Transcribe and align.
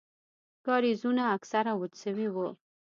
کاريزونه 0.65 1.23
اکثره 1.35 1.71
وچ 1.79 1.93
سوي 2.03 2.27
وو. 2.31 2.47